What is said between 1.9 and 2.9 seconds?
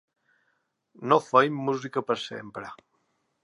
per sempre.